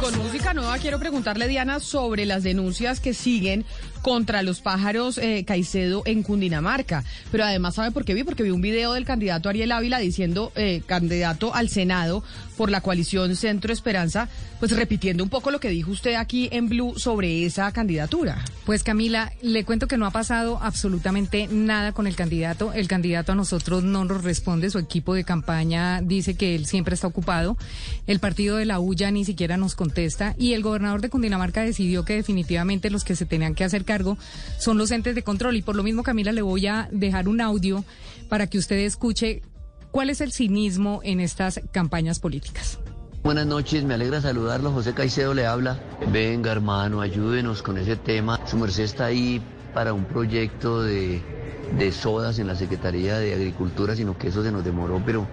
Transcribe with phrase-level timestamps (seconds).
[0.00, 3.66] Con música nueva quiero preguntarle, Diana, sobre las denuncias que siguen
[4.00, 7.04] contra los pájaros eh, Caicedo en Cundinamarca.
[7.30, 8.24] Pero además, ¿sabe por qué vi?
[8.24, 12.24] Porque vi un video del candidato Ariel Ávila diciendo, eh, candidato al Senado
[12.56, 16.70] por la coalición Centro Esperanza, pues repitiendo un poco lo que dijo usted aquí en
[16.70, 18.42] Blue sobre esa candidatura.
[18.64, 22.72] Pues Camila, le cuento que no ha pasado absolutamente nada con el candidato.
[22.72, 26.94] El candidato a nosotros no nos responde, su equipo de campaña dice que él siempre
[26.94, 27.58] está ocupado.
[28.06, 29.89] El partido de la U ya ni siquiera nos contesta
[30.38, 34.16] y el gobernador de Cundinamarca decidió que definitivamente los que se tenían que hacer cargo
[34.58, 35.56] son los entes de control.
[35.56, 37.84] Y por lo mismo, Camila, le voy a dejar un audio
[38.28, 39.42] para que usted escuche
[39.90, 42.78] cuál es el cinismo en estas campañas políticas.
[43.22, 44.72] Buenas noches, me alegra saludarlo.
[44.72, 45.78] José Caicedo le habla.
[46.10, 48.40] Venga, hermano, ayúdenos con ese tema.
[48.46, 49.42] Su merced está ahí
[49.74, 51.20] para un proyecto de,
[51.78, 55.26] de sodas en la Secretaría de Agricultura, sino que eso se nos demoró, pero,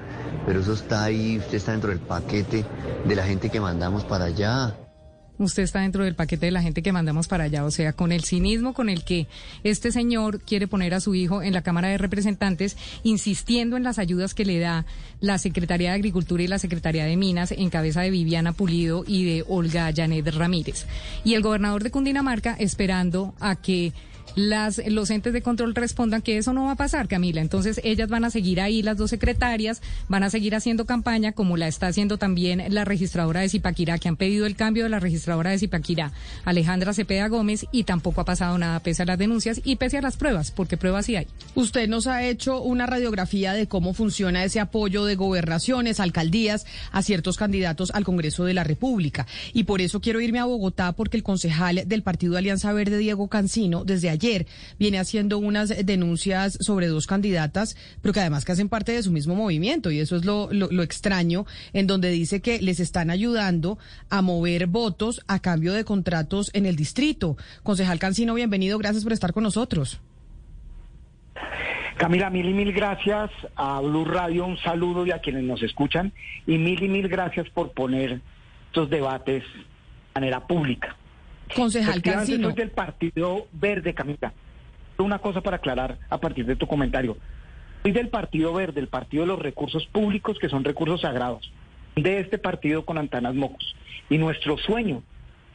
[0.47, 1.37] pero eso está ahí.
[1.37, 2.63] Usted está dentro del paquete
[3.05, 4.73] de la gente que mandamos para allá.
[5.39, 8.11] Usted está dentro del paquete de la gente que mandamos para allá, o sea, con
[8.11, 9.27] el cinismo con el que
[9.63, 13.99] este señor quiere poner a su hijo en la Cámara de Representantes, insistiendo en las
[13.99, 14.85] ayudas que le da
[15.19, 19.25] la Secretaría de Agricultura y la Secretaría de Minas en cabeza de Viviana Pulido y
[19.25, 20.87] de Olga Janet Ramírez.
[21.23, 23.93] Y el gobernador de Cundinamarca esperando a que
[24.35, 27.41] las, los entes de control respondan que eso no va a pasar, Camila.
[27.41, 31.57] Entonces ellas van a seguir ahí, las dos secretarias, van a seguir haciendo campaña, como
[31.57, 34.99] la está haciendo también la registradora de Zipaquirá, que han pedido el cambio de la
[34.99, 36.11] registradora de Zipaquirá,
[36.45, 40.01] Alejandra Cepeda Gómez, y tampoco ha pasado nada pese a las denuncias y pese a
[40.01, 41.27] las pruebas, porque pruebas sí hay.
[41.55, 47.01] Usted nos ha hecho una radiografía de cómo funciona ese apoyo de gobernaciones, alcaldías a
[47.01, 49.25] ciertos candidatos al Congreso de la República.
[49.53, 53.27] Y por eso quiero irme a Bogotá, porque el concejal del Partido Alianza Verde, Diego
[53.27, 54.16] Cancino, desde ayer
[54.79, 59.11] viene haciendo unas denuncias sobre dos candidatas, pero que además que hacen parte de su
[59.11, 59.91] mismo movimiento.
[59.91, 63.77] Y eso es lo, lo, lo extraño, en donde dice que les están ayudando
[64.09, 67.37] a mover votos a cambio de contratos en el distrito.
[67.63, 68.77] Concejal Cancino, bienvenido.
[68.77, 69.99] Gracias por estar con nosotros.
[71.97, 76.13] Camila, mil y mil gracias a Blue Radio, un saludo y a quienes nos escuchan
[76.45, 78.21] y mil y mil gracias por poner
[78.67, 80.95] estos debates de manera pública.
[81.55, 82.47] Concejal Efectivamente, Cancino.
[82.49, 84.33] soy del Partido Verde, Camila.
[84.97, 87.17] Una cosa para aclarar a partir de tu comentario.
[87.83, 91.51] Soy del Partido Verde, el Partido de los Recursos Públicos, que son recursos sagrados,
[91.95, 93.75] de este partido con Antanas Mocos.
[94.09, 95.03] Y nuestro sueño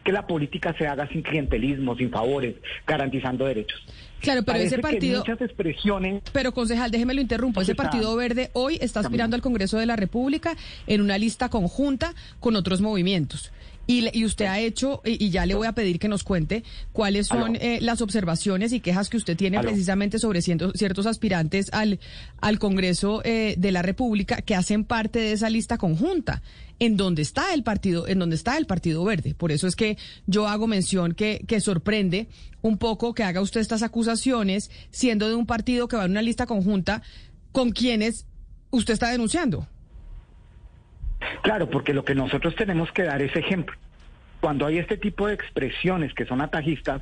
[0.05, 3.81] que la política se haga sin clientelismo, sin favores, garantizando derechos.
[4.21, 5.19] Claro, pero Parece ese que partido...
[5.21, 7.61] muchas expresiones Pero concejal, déjeme lo interrumpo.
[7.61, 12.15] Ese Partido Verde hoy está aspirando al Congreso de la República en una lista conjunta
[12.41, 13.53] con otros movimientos.
[13.87, 16.23] Y, le- y usted ha hecho, y, y ya le voy a pedir que nos
[16.23, 16.63] cuente
[16.93, 19.69] cuáles son eh, las observaciones y quejas que usted tiene Aló.
[19.69, 21.99] precisamente sobre cientos- ciertos aspirantes al,
[22.41, 26.43] al Congreso eh, de la República que hacen parte de esa lista conjunta,
[26.79, 29.35] en donde está el partido, en donde está el Partido Verde.
[29.35, 32.29] Por eso es que yo hago mención que, que sorprende
[32.63, 36.23] un poco que haga usted estas acusaciones siendo de un partido que va en una
[36.23, 37.03] lista conjunta
[37.51, 38.27] con quienes
[38.71, 39.67] usted está denunciando.
[41.43, 43.77] Claro, porque lo que nosotros tenemos que dar es ejemplo.
[44.41, 47.01] Cuando hay este tipo de expresiones que son atajistas,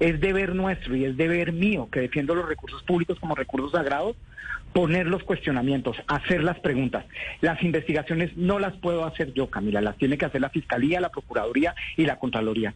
[0.00, 4.16] es deber nuestro y es deber mío, que defiendo los recursos públicos como recursos sagrados,
[4.72, 7.04] poner los cuestionamientos, hacer las preguntas.
[7.40, 11.10] Las investigaciones no las puedo hacer yo, Camila, las tiene que hacer la Fiscalía, la
[11.10, 12.74] Procuraduría y la Contraloría.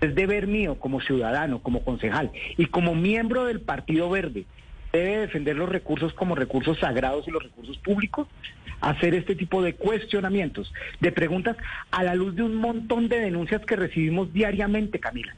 [0.00, 4.44] Es deber mío como ciudadano, como concejal y como miembro del Partido Verde,
[4.92, 8.28] debe defender los recursos como recursos sagrados y los recursos públicos,
[8.80, 11.56] hacer este tipo de cuestionamientos, de preguntas
[11.90, 15.34] a la luz de un montón de denuncias que recibimos diariamente, Camila.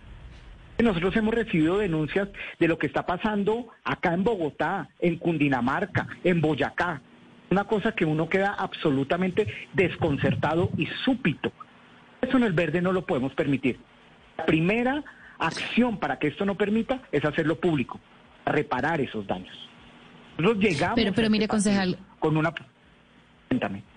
[0.79, 2.29] Nosotros hemos recibido denuncias
[2.61, 7.01] de lo que está pasando acá en Bogotá, en Cundinamarca, en Boyacá.
[7.51, 11.51] Una cosa que uno queda absolutamente desconcertado y súpito.
[12.21, 13.79] Eso en el verde no lo podemos permitir.
[14.37, 15.03] La primera
[15.39, 17.99] acción para que esto no permita es hacerlo público,
[18.47, 19.57] reparar esos daños.
[20.37, 21.99] Nosotros llegamos Pero- pero a mire, este concejal.
[22.21, 22.53] con una...
[23.49, 23.88] Cuéntame.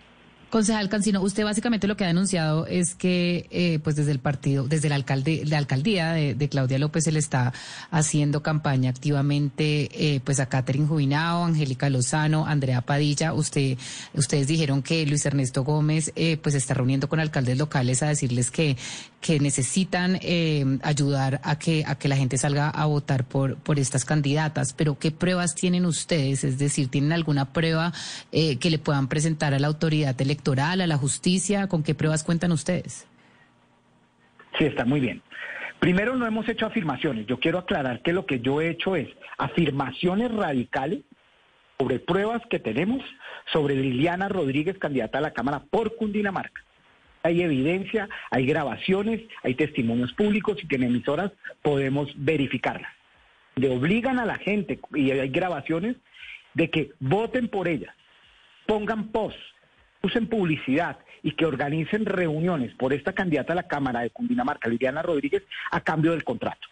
[0.52, 4.68] Concejal Cancino, usted básicamente lo que ha denunciado es que, eh, pues desde el partido,
[4.68, 7.54] desde la alcalde, la alcaldía de, Claudia López, se le está
[7.90, 13.32] haciendo campaña activamente, eh, pues a Catherine Jubinao, Angélica Lozano, Andrea Padilla.
[13.32, 13.78] Usted,
[14.14, 18.52] ustedes dijeron que Luis Ernesto Gómez, eh, pues está reuniendo con alcaldes locales a decirles
[18.52, 18.76] que,
[19.22, 20.20] que necesitan
[20.84, 24.74] ayudar a que, a que la gente salga a votar por, por estas candidatas.
[24.74, 26.44] Pero ¿qué pruebas tienen ustedes?
[26.44, 27.94] Es decir, ¿tienen alguna prueba
[28.32, 30.41] que le puedan presentar a la autoridad electoral?
[30.50, 31.68] A la justicia?
[31.68, 33.08] ¿Con qué pruebas cuentan ustedes?
[34.58, 35.22] Sí, está muy bien.
[35.80, 37.26] Primero, no hemos hecho afirmaciones.
[37.26, 39.08] Yo quiero aclarar que lo que yo he hecho es
[39.38, 41.00] afirmaciones radicales
[41.80, 43.02] sobre pruebas que tenemos
[43.52, 46.62] sobre Liliana Rodríguez, candidata a la Cámara por Cundinamarca.
[47.24, 52.92] Hay evidencia, hay grabaciones, hay testimonios públicos y que en emisoras podemos verificarlas.
[53.56, 55.98] Le obligan a la gente, y hay grabaciones,
[56.54, 57.94] de que voten por ellas,
[58.66, 59.38] pongan post,
[60.04, 65.02] usen publicidad y que organicen reuniones por esta candidata a la Cámara de Cundinamarca, Liliana
[65.02, 66.68] Rodríguez, a cambio del contrato.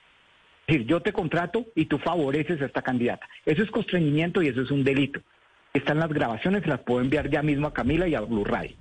[0.67, 3.27] Es decir, yo te contrato y tú favoreces a esta candidata.
[3.45, 5.19] Eso es constreñimiento y eso es un delito.
[5.73, 8.75] Están las grabaciones, las puedo enviar ya mismo a Camila y a Blue Radio.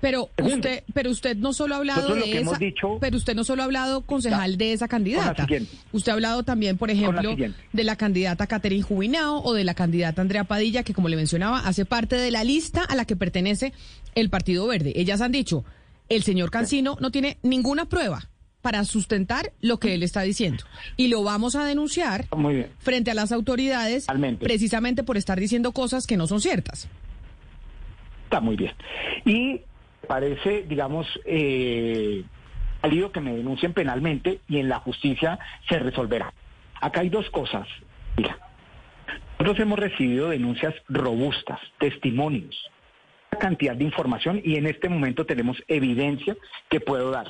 [0.00, 2.58] Pero usted, pero usted no solo ha hablado de esa,
[3.00, 5.46] pero usted no solo ha hablado, concejal, de esa candidata.
[5.92, 7.36] Usted ha hablado también, por ejemplo,
[7.72, 11.60] de la candidata Catherine Jubinao o de la candidata Andrea Padilla, que como le mencionaba,
[11.60, 13.72] hace parte de la lista a la que pertenece
[14.14, 14.92] el Partido Verde.
[14.96, 15.64] Ellas han dicho,
[16.08, 18.28] el señor Cancino no tiene ninguna prueba
[18.62, 20.64] para sustentar lo que él está diciendo.
[20.96, 22.26] Y lo vamos a denunciar
[22.78, 24.06] frente a las autoridades
[24.40, 26.88] precisamente por estar diciendo cosas que no son ciertas.
[28.24, 28.72] Está muy bien.
[29.24, 29.62] Y
[30.10, 32.24] parece, digamos, eh,
[32.82, 36.32] que me denuncien penalmente y en la justicia se resolverá.
[36.80, 37.68] Acá hay dos cosas.
[38.16, 38.36] Mira,
[39.38, 42.56] nosotros hemos recibido denuncias robustas, testimonios,
[43.38, 46.36] cantidad de información y en este momento tenemos evidencia
[46.68, 47.28] que puedo dar.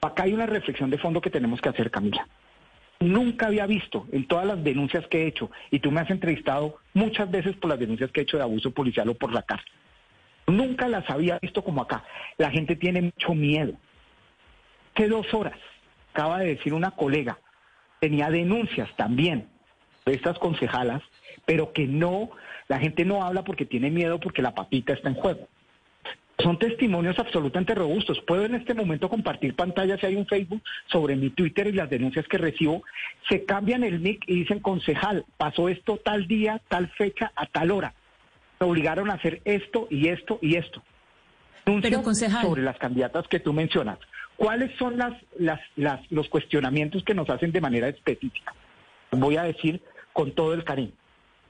[0.00, 2.24] Acá hay una reflexión de fondo que tenemos que hacer, Camila.
[3.00, 6.76] Nunca había visto en todas las denuncias que he hecho, y tú me has entrevistado
[6.94, 9.72] muchas veces por las denuncias que he hecho de abuso policial o por la cárcel.
[10.50, 12.04] Nunca las había visto como acá.
[12.36, 13.74] La gente tiene mucho miedo.
[14.94, 15.58] Hace dos horas,
[16.12, 17.38] acaba de decir una colega,
[18.00, 19.48] tenía denuncias también
[20.04, 21.02] de estas concejalas,
[21.46, 22.30] pero que no,
[22.68, 25.48] la gente no habla porque tiene miedo porque la papita está en juego.
[26.38, 28.20] Son testimonios absolutamente robustos.
[28.26, 31.88] Puedo en este momento compartir pantalla si hay un Facebook sobre mi Twitter y las
[31.88, 32.82] denuncias que recibo.
[33.28, 37.70] Se cambian el nick y dicen concejal, pasó esto tal día, tal fecha, a tal
[37.70, 37.94] hora
[38.66, 40.82] obligaron a hacer esto y esto y esto.
[41.64, 42.42] Pero, concejal.
[42.42, 43.98] Sobre las candidatas que tú mencionas.
[44.36, 48.54] ¿Cuáles son las, las, las, los cuestionamientos que nos hacen de manera específica?
[49.12, 50.92] Voy a decir con todo el cariño,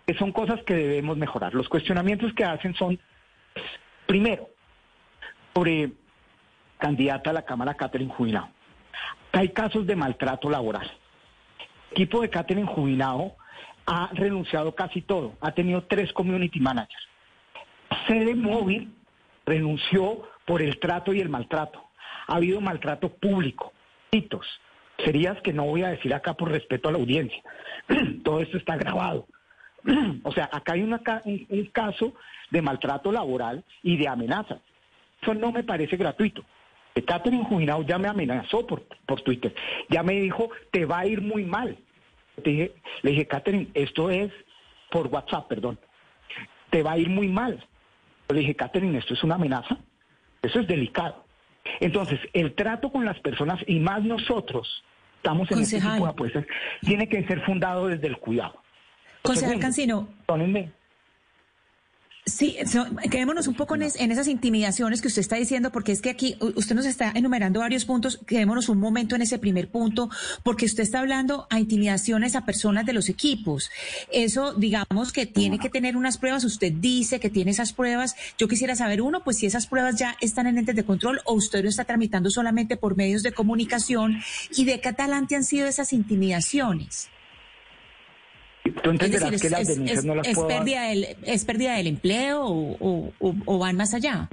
[0.06, 1.54] que son cosas que debemos mejorar.
[1.54, 2.98] Los cuestionamientos que hacen son,
[4.06, 4.48] primero,
[5.54, 5.92] sobre
[6.78, 8.48] candidata a la Cámara Catherine Jubilado.
[9.32, 10.90] Hay casos de maltrato laboral.
[11.90, 13.36] El equipo de Catherine Jubilado
[13.86, 15.34] ha renunciado casi todo.
[15.40, 17.08] Ha tenido tres community managers.
[18.06, 18.92] Sede Móvil
[19.44, 21.82] renunció por el trato y el maltrato.
[22.26, 23.72] Ha habido maltrato público.
[24.10, 24.46] Hitos.
[25.04, 27.42] Serías que no voy a decir acá por respeto a la audiencia.
[28.24, 29.26] Todo esto está grabado.
[30.24, 30.98] o sea, acá hay un,
[31.72, 32.14] caso
[32.50, 34.60] de maltrato laboral y de amenazas.
[35.20, 36.44] Eso no me parece gratuito.
[37.06, 39.54] Catherine Jubilado ya me amenazó por, por Twitter.
[39.88, 41.78] Ya me dijo, te va a ir muy mal
[42.44, 44.30] le dije, Catherine, esto es
[44.90, 45.78] por WhatsApp, perdón.
[46.70, 47.64] Te va a ir muy mal.
[48.28, 49.78] Le dije, Catherine, esto es una amenaza.
[50.42, 51.24] Eso es delicado.
[51.80, 54.82] Entonces, el trato con las personas y más nosotros
[55.16, 56.44] estamos en este tipo de apuestas,
[56.80, 58.62] tiene que ser fundado desde el cuidado.
[59.22, 60.08] Concejal Cancino.
[62.30, 62.56] Sí,
[63.10, 66.76] quedémonos un poco en, esas intimidaciones que usted está diciendo, porque es que aquí usted
[66.76, 70.08] nos está enumerando varios puntos, quedémonos un momento en ese primer punto,
[70.44, 73.70] porque usted está hablando a intimidaciones a personas de los equipos.
[74.12, 78.14] Eso, digamos que tiene que tener unas pruebas, usted dice que tiene esas pruebas.
[78.38, 81.34] Yo quisiera saber, uno, pues si esas pruebas ya están en entes de control o
[81.34, 84.20] usted lo está tramitando solamente por medios de comunicación
[84.56, 87.08] y de qué talante han sido esas intimidaciones.
[88.82, 92.44] Tú entenderás es que las denuncias no las es pérdida del, ¿Es pérdida del empleo
[92.44, 94.28] o, van más allá?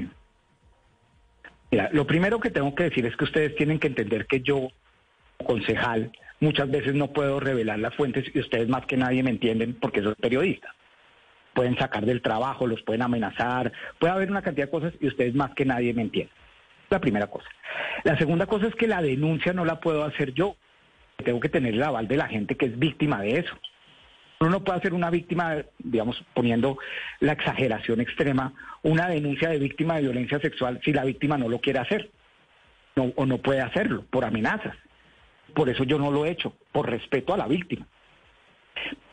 [1.71, 4.69] Mira, lo primero que tengo que decir es que ustedes tienen que entender que yo,
[5.45, 9.73] concejal, muchas veces no puedo revelar las fuentes y ustedes más que nadie me entienden
[9.79, 10.73] porque soy periodista.
[11.53, 15.33] Pueden sacar del trabajo, los pueden amenazar, puede haber una cantidad de cosas y ustedes
[15.35, 16.35] más que nadie me entienden.
[16.89, 17.49] La primera cosa.
[18.03, 20.55] La segunda cosa es que la denuncia no la puedo hacer yo.
[21.23, 23.53] Tengo que tener el aval de la gente que es víctima de eso.
[24.39, 26.77] Uno no puede hacer una víctima, digamos, poniendo
[27.19, 28.53] la exageración extrema,
[28.83, 32.11] una denuncia de víctima de violencia sexual si la víctima no lo quiere hacer
[32.95, 34.75] no, o no puede hacerlo por amenazas.
[35.53, 37.87] Por eso yo no lo he hecho, por respeto a la víctima.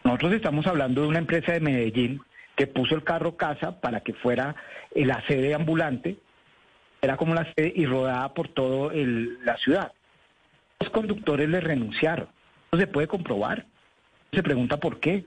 [0.03, 2.21] Nosotros estamos hablando de una empresa de Medellín
[2.57, 4.55] que puso el carro casa para que fuera
[4.95, 6.17] la sede ambulante,
[7.01, 9.93] era como la sede y rodada por toda la ciudad.
[10.81, 12.29] Los conductores le renunciaron.
[12.71, 13.67] Eso se puede comprobar.
[14.35, 15.25] Se pregunta por qué.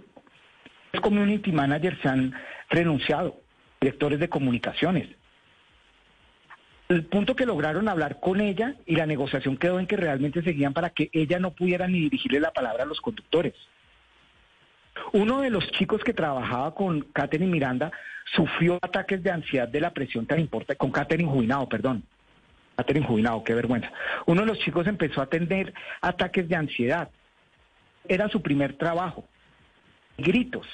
[0.92, 2.34] Los community managers se han
[2.70, 3.40] renunciado,
[3.80, 5.08] directores de comunicaciones.
[6.90, 10.74] El punto que lograron hablar con ella y la negociación quedó en que realmente seguían
[10.74, 13.54] para que ella no pudiera ni dirigirle la palabra a los conductores.
[15.12, 17.92] Uno de los chicos que trabajaba con Catherine Miranda
[18.36, 22.04] sufrió ataques de ansiedad de la presión tan importante, con Catherine Juinado, perdón.
[22.78, 23.92] Catherine Juinado, qué vergüenza.
[24.26, 27.10] Uno de los chicos empezó a tener ataques de ansiedad.
[28.08, 29.28] Era su primer trabajo.
[30.18, 30.68] Gritos.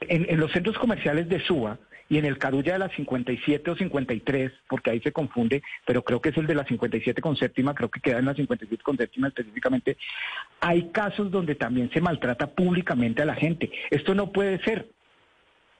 [0.00, 3.76] En, en los centros comerciales de Suba, y en el Carulla de la 57 o
[3.76, 7.74] 53, porque ahí se confunde, pero creo que es el de la 57 con séptima,
[7.74, 9.96] creo que queda en la 57 con séptima específicamente,
[10.60, 13.70] hay casos donde también se maltrata públicamente a la gente.
[13.90, 14.88] Esto no puede ser.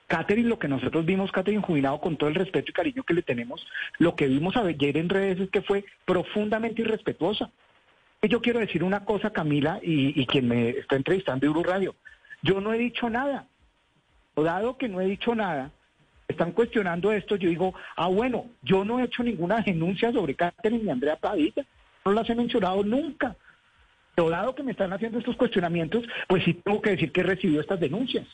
[0.07, 3.23] Catherine, lo que nosotros vimos, Catherine Jubilado, con todo el respeto y cariño que le
[3.23, 3.65] tenemos,
[3.97, 7.51] lo que vimos ayer en redes es que fue profundamente irrespetuosa.
[8.23, 11.95] Yo quiero decir una cosa, Camila, y, quien me está entrevistando de Uru Radio.
[12.41, 13.47] Yo no he dicho nada.
[14.35, 15.71] Dado que no he dicho nada,
[16.27, 20.83] están cuestionando esto, yo digo, ah, bueno, yo no he hecho ninguna denuncia sobre Catherine
[20.83, 21.65] ni Andrea Padilla,
[22.05, 23.35] no las he mencionado nunca.
[24.13, 27.23] Pero dado que me están haciendo estos cuestionamientos, pues sí tengo que decir que he
[27.23, 28.27] recibido estas denuncias.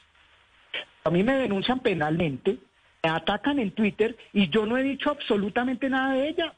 [1.04, 2.58] A mí me denuncian penalmente,
[3.04, 6.54] me atacan en Twitter y yo no he dicho absolutamente nada de ella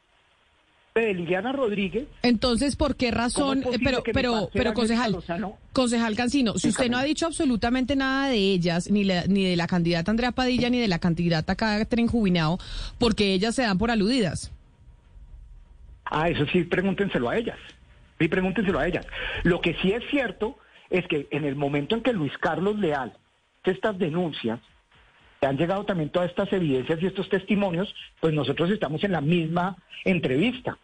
[1.01, 2.07] de Liliana Rodríguez.
[2.21, 3.63] Entonces, ¿por qué razón?
[3.83, 5.17] Pero, pero, pero, concejal,
[5.73, 9.67] concejal Cancino, si usted no ha dicho absolutamente nada de ellas, ni, ni de la
[9.67, 12.59] candidata Andrea Padilla, ni de la candidata Catherine Jubinao,
[12.97, 14.53] porque ellas se dan por aludidas.
[16.05, 17.57] Ah, eso sí, pregúntenselo a ellas.
[18.17, 19.05] Sí, pregúntenselo a ellas.
[19.43, 20.57] Lo que sí es cierto
[20.89, 23.17] es que en el momento en que Luis Carlos Leal
[23.65, 24.59] estas denuncias,
[25.45, 29.77] han llegado también todas estas evidencias y estos testimonios, pues nosotros estamos en la misma
[30.03, 30.77] entrevista.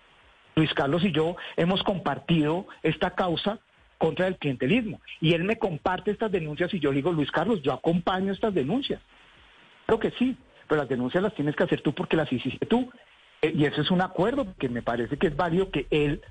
[0.55, 3.59] Luis Carlos y yo hemos compartido esta causa
[3.97, 7.61] contra el clientelismo y él me comparte estas denuncias y yo le digo, Luis Carlos,
[7.61, 9.01] yo acompaño estas denuncias.
[9.85, 10.35] Creo que sí,
[10.67, 12.91] pero las denuncias las tienes que hacer tú porque las hiciste tú.
[13.41, 16.21] Eh, y eso es un acuerdo que me parece que es válido que él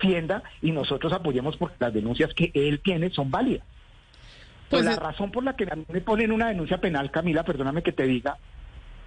[0.00, 3.66] defienda y nosotros apoyemos porque las denuncias que él tiene son válidas.
[4.68, 8.04] Pues la razón por la que me ponen una denuncia penal, Camila, perdóname que te
[8.04, 8.36] diga,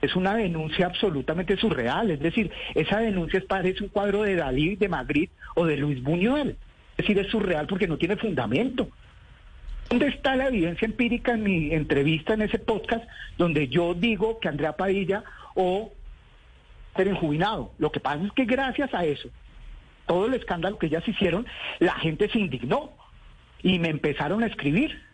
[0.01, 2.11] es una denuncia absolutamente surreal.
[2.11, 6.57] Es decir, esa denuncia parece un cuadro de Dalí, de Magritte o de Luis Buñuel.
[6.97, 8.89] Es decir, es surreal porque no tiene fundamento.
[9.89, 13.03] ¿Dónde está la evidencia empírica en mi entrevista, en ese podcast,
[13.37, 15.91] donde yo digo que Andrea Padilla o
[16.95, 17.73] ser enjubinado?
[17.77, 19.29] Lo que pasa es que gracias a eso,
[20.07, 21.45] todo el escándalo que ellas hicieron,
[21.79, 22.91] la gente se indignó
[23.61, 25.10] y me empezaron a escribir.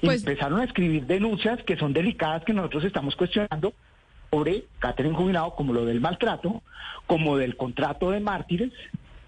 [0.00, 3.72] Pues empezaron a escribir denuncias que son delicadas que nosotros estamos cuestionando
[4.30, 6.62] sobre Catherine Jubilado, como lo del maltrato,
[7.06, 8.72] como del contrato de mártires,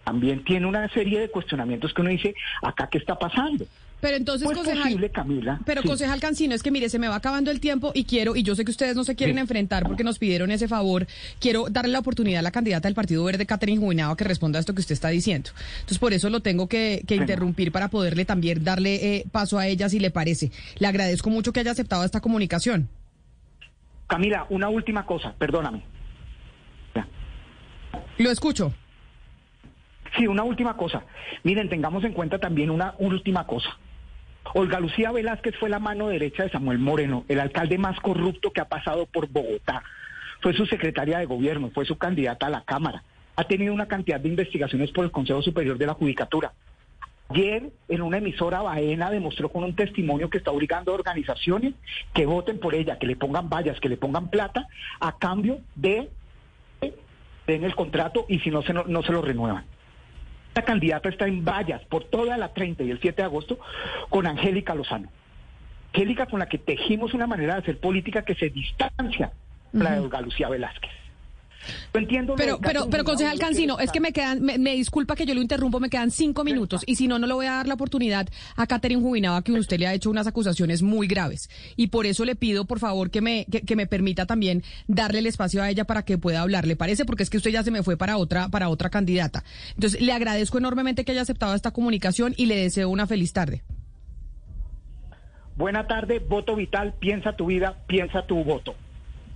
[0.05, 3.67] también tiene una serie de cuestionamientos que uno dice, acá qué está pasando.
[4.05, 5.61] Pero entonces, pues concejal, Camila.
[5.65, 8.43] Pero concejal Cancino, es que mire, se me va acabando el tiempo y quiero, y
[8.43, 11.07] yo sé que ustedes no se quieren enfrentar porque nos pidieron ese favor,
[11.41, 14.59] quiero darle la oportunidad a la candidata del Partido Verde, Catherine Juinado, a que responda
[14.59, 15.53] a esto que usted está diciendo.
[15.77, 19.89] Entonces, por eso lo tengo que, interrumpir para poderle también darle eh, paso a ella,
[19.89, 20.53] si le parece.
[20.77, 22.91] Le agradezco mucho que haya aceptado esta comunicación.
[24.07, 25.83] Camila, una última cosa, perdóname.
[28.19, 28.75] Lo escucho.
[30.15, 31.05] Sí, una última cosa.
[31.43, 33.79] Miren, tengamos en cuenta también una última cosa.
[34.57, 38.61] Olga Lucía Velázquez fue la mano derecha de Samuel Moreno, el alcalde más corrupto que
[38.61, 39.83] ha pasado por Bogotá.
[40.43, 43.03] Fue su secretaria de gobierno, fue su candidata a la Cámara.
[43.35, 46.53] Ha tenido una cantidad de investigaciones por el Consejo Superior de la Judicatura.
[47.31, 51.75] Ayer en una emisora Baena demostró con un testimonio que está obligando a organizaciones
[52.13, 54.69] que voten por ella, que le pongan vallas, que le pongan plata,
[55.01, 56.11] a cambio de
[57.49, 59.65] den el contrato y si no se, no se lo renuevan.
[60.55, 63.59] Esta candidata está en vallas por toda la 30 y el 7 de agosto
[64.09, 65.09] con Angélica Lozano.
[65.93, 69.33] Angélica con la que tejimos una manera de hacer política que se distancia
[69.73, 70.93] de la de Olga Lucía Velázquez.
[71.93, 75.41] Entiendo pero, pero, pero, concejal Cancino, es que me quedan, me, disculpa que yo lo
[75.41, 78.29] interrumpo, me quedan cinco minutos y si no, no le voy a dar la oportunidad
[78.57, 82.25] a Catherine Jubinaba que usted le ha hecho unas acusaciones muy graves y por eso
[82.25, 85.85] le pido, por favor, que me, que, me permita también darle el espacio a ella
[85.85, 87.05] para que pueda hablar, ¿le parece?
[87.05, 89.45] Porque es que usted ya se me fue para otra, para otra candidata.
[89.75, 93.63] Entonces, le agradezco enormemente que haya aceptado esta comunicación y le deseo una feliz tarde.
[95.57, 98.75] buena tarde, voto vital, piensa tu vida, piensa tu voto.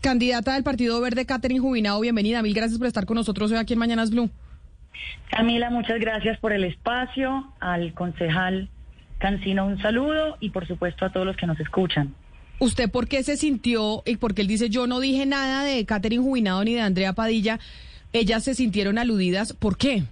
[0.00, 2.40] Candidata del Partido Verde, Catherine Jubinado, bienvenida.
[2.40, 4.30] Mil gracias por estar con nosotros hoy aquí en Mañanas Blue.
[5.30, 7.52] Camila, muchas gracias por el espacio.
[7.58, 8.68] Al concejal
[9.18, 12.14] Cancino, un saludo y por supuesto a todos los que nos escuchan.
[12.60, 16.22] ¿Usted por qué se sintió, y porque él dice, yo no dije nada de Catherine
[16.22, 17.58] Jubinado ni de Andrea Padilla,
[18.12, 19.52] ellas se sintieron aludidas?
[19.52, 20.04] ¿Por qué?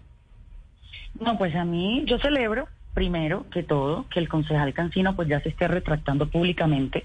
[1.20, 5.38] No, pues a mí yo celebro primero que todo, que el concejal Cancino pues ya
[5.40, 7.04] se esté retractando públicamente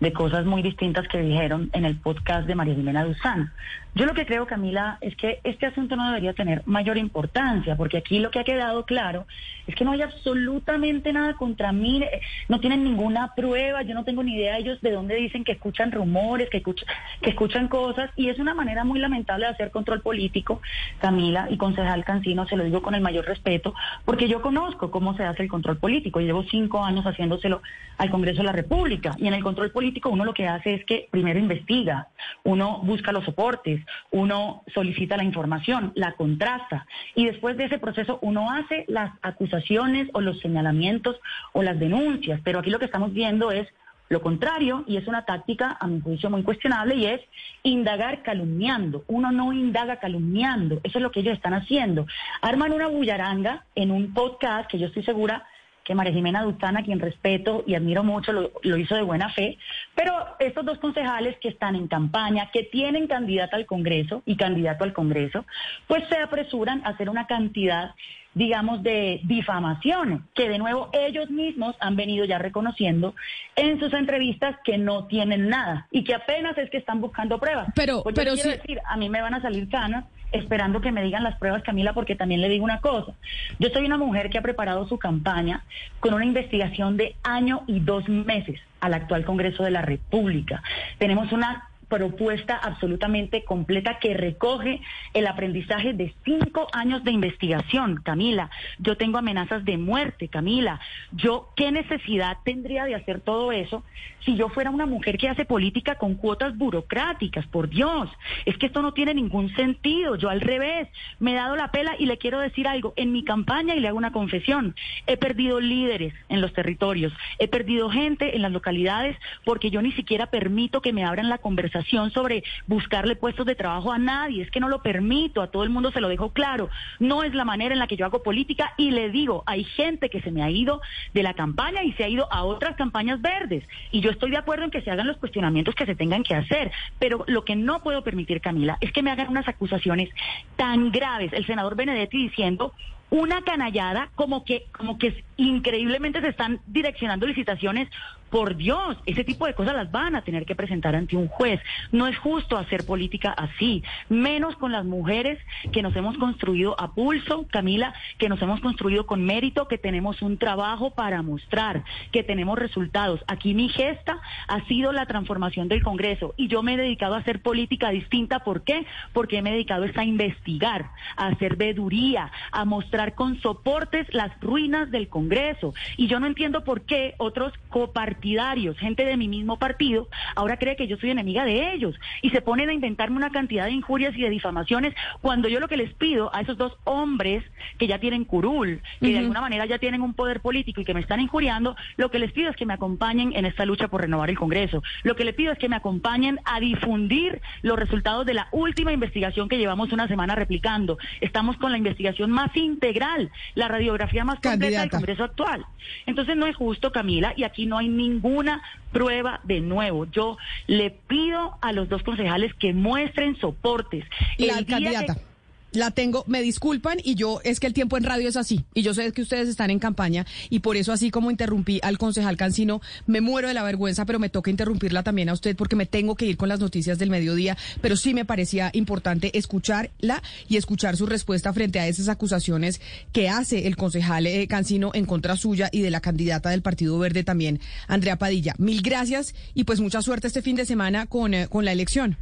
[0.00, 3.52] de cosas muy distintas que dijeron en el podcast de María Jimena Duzán.
[3.96, 7.96] Yo lo que creo, Camila, es que este asunto no debería tener mayor importancia, porque
[7.96, 9.26] aquí lo que ha quedado claro
[9.66, 12.04] es que no hay absolutamente nada contra mí,
[12.46, 15.92] no tienen ninguna prueba, yo no tengo ni idea ellos de dónde dicen que escuchan
[15.92, 16.86] rumores, que, escuchan,
[17.22, 20.60] que escuchan cosas, y es una manera muy lamentable de hacer control político,
[21.00, 23.74] Camila y concejal Cancino, se lo digo con el mayor respeto,
[24.04, 27.62] porque yo conozco cómo se hace el control político, llevo cinco años haciéndoselo
[27.96, 30.84] al Congreso de la República, y en el control político uno lo que hace es
[30.84, 32.08] que primero investiga,
[32.44, 38.18] uno busca los soportes, uno solicita la información, la contrasta y después de ese proceso
[38.22, 41.16] uno hace las acusaciones o los señalamientos
[41.52, 42.40] o las denuncias.
[42.44, 43.68] Pero aquí lo que estamos viendo es
[44.08, 47.20] lo contrario y es una táctica a mi juicio muy cuestionable y es
[47.62, 49.04] indagar calumniando.
[49.08, 52.06] Uno no indaga calumniando, eso es lo que ellos están haciendo.
[52.40, 55.44] Arman una bullaranga en un podcast que yo estoy segura
[55.86, 59.56] que María Jimena Dutana, quien respeto y admiro mucho, lo, lo, hizo de buena fe,
[59.96, 64.84] pero estos dos concejales que están en campaña, que tienen candidata al Congreso y candidato
[64.84, 65.44] al Congreso,
[65.88, 67.94] pues se apresuran a hacer una cantidad
[68.34, 73.14] digamos, de difamaciones, que de nuevo ellos mismos han venido ya reconociendo
[73.56, 77.68] en sus entrevistas que no tienen nada y que apenas es que están buscando pruebas.
[77.74, 78.58] Pero, pues pero quiero sí.
[78.58, 81.92] decir, a mí me van a salir canas esperando que me digan las pruebas, Camila,
[81.92, 83.12] porque también le digo una cosa.
[83.58, 85.64] Yo soy una mujer que ha preparado su campaña
[86.00, 90.62] con una investigación de año y dos meses al actual Congreso de la República.
[90.98, 94.80] Tenemos una propuesta absolutamente completa que recoge
[95.14, 98.50] el aprendizaje de cinco años de investigación, Camila.
[98.78, 100.80] Yo tengo amenazas de muerte, Camila.
[101.12, 103.84] Yo, ¿qué necesidad tendría de hacer todo eso
[104.24, 107.46] si yo fuera una mujer que hace política con cuotas burocráticas?
[107.46, 108.10] Por Dios,
[108.44, 110.16] es que esto no tiene ningún sentido.
[110.16, 110.88] Yo al revés,
[111.20, 112.94] me he dado la pela y le quiero decir algo.
[112.96, 114.74] En mi campaña, y le hago una confesión,
[115.06, 119.92] he perdido líderes en los territorios, he perdido gente en las localidades porque yo ni
[119.92, 124.50] siquiera permito que me abran la conversación sobre buscarle puestos de trabajo a nadie, es
[124.50, 127.44] que no lo permito, a todo el mundo se lo dejo claro, no es la
[127.44, 130.42] manera en la que yo hago política y le digo, hay gente que se me
[130.42, 130.80] ha ido
[131.14, 133.64] de la campaña y se ha ido a otras campañas verdes.
[133.90, 136.34] Y yo estoy de acuerdo en que se hagan los cuestionamientos que se tengan que
[136.34, 140.10] hacer, pero lo que no puedo permitir, Camila, es que me hagan unas acusaciones
[140.56, 142.72] tan graves, el senador Benedetti diciendo
[143.10, 147.88] una canallada como que como que increíblemente se están direccionando licitaciones
[148.30, 151.60] por Dios, ese tipo de cosas las van a tener que presentar ante un juez.
[151.92, 155.38] No es justo hacer política así, menos con las mujeres
[155.72, 160.22] que nos hemos construido a pulso, Camila, que nos hemos construido con mérito, que tenemos
[160.22, 163.24] un trabajo para mostrar, que tenemos resultados.
[163.28, 167.18] Aquí mi gesta ha sido la transformación del Congreso y yo me he dedicado a
[167.18, 168.40] hacer política distinta.
[168.40, 168.86] ¿Por qué?
[169.12, 174.90] Porque me he dedicado a investigar, a hacer veduría, a mostrar con soportes las ruinas
[174.90, 175.74] del Congreso.
[175.96, 180.56] Y yo no entiendo por qué otros copartidarios partidarios, gente de mi mismo partido, ahora
[180.56, 183.72] cree que yo soy enemiga de ellos y se ponen a inventarme una cantidad de
[183.72, 187.44] injurias y de difamaciones cuando yo lo que les pido a esos dos hombres
[187.78, 190.94] que ya tienen curul, que de alguna manera ya tienen un poder político y que
[190.94, 194.00] me están injuriando, lo que les pido es que me acompañen en esta lucha por
[194.00, 194.82] renovar el Congreso.
[195.02, 198.92] Lo que les pido es que me acompañen a difundir los resultados de la última
[198.92, 200.96] investigación que llevamos una semana replicando.
[201.20, 204.90] Estamos con la investigación más integral, la radiografía más completa del.
[204.90, 205.66] Congreso actual.
[206.06, 210.06] Entonces no es justo, Camila, y aquí no hay ninguna prueba de nuevo.
[210.06, 214.04] Yo le pido a los dos concejales que muestren soportes.
[214.38, 215.14] La El día candidata.
[215.14, 215.35] que-
[215.76, 218.80] La tengo, me disculpan y yo es que el tiempo en radio es así y
[218.80, 222.38] yo sé que ustedes están en campaña y por eso así como interrumpí al concejal
[222.38, 225.84] Cancino, me muero de la vergüenza, pero me toca interrumpirla también a usted porque me
[225.84, 230.56] tengo que ir con las noticias del mediodía, pero sí me parecía importante escucharla y
[230.56, 232.80] escuchar su respuesta frente a esas acusaciones
[233.12, 236.98] que hace el concejal eh, Cancino en contra suya y de la candidata del Partido
[236.98, 238.54] Verde también, Andrea Padilla.
[238.56, 242.16] Mil gracias y pues mucha suerte este fin de semana con, eh, con la elección.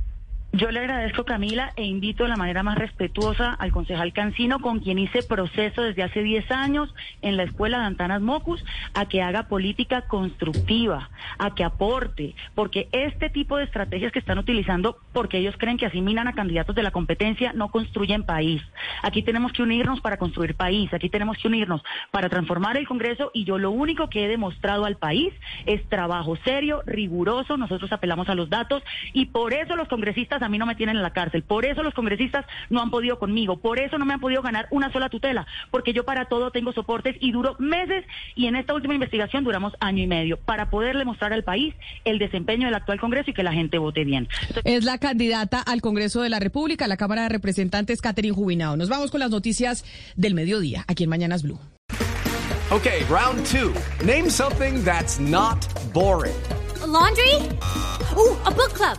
[0.56, 4.78] Yo le agradezco, Camila, e invito de la manera más respetuosa al concejal Cancino, con
[4.78, 8.64] quien hice proceso desde hace 10 años en la escuela de Antanas Mocus,
[8.94, 14.38] a que haga política constructiva, a que aporte, porque este tipo de estrategias que están
[14.38, 18.62] utilizando, porque ellos creen que así minan a candidatos de la competencia, no construyen país.
[19.02, 23.32] Aquí tenemos que unirnos para construir país, aquí tenemos que unirnos para transformar el Congreso
[23.34, 25.34] y yo lo único que he demostrado al país
[25.66, 30.48] es trabajo serio, riguroso, nosotros apelamos a los datos y por eso los congresistas a
[30.48, 31.42] mí no me tienen en la cárcel.
[31.42, 33.58] Por eso los congresistas no han podido conmigo.
[33.58, 35.46] Por eso no me han podido ganar una sola tutela.
[35.70, 38.04] Porque yo para todo tengo soportes y duro meses
[38.34, 42.18] y en esta última investigación duramos año y medio para poderle mostrar al país el
[42.18, 44.28] desempeño del actual Congreso y que la gente vote bien.
[44.64, 48.76] Es la candidata al Congreso de la República, a la Cámara de Representantes, Catherine Jubinao.
[48.76, 49.84] Nos vamos con las noticias
[50.16, 51.58] del mediodía, aquí en Mañanas Blue.
[52.70, 53.72] Okay, round two.
[54.04, 56.34] Name something that's not boring.
[56.86, 57.34] laundry?
[58.16, 58.98] Ooh, a book club.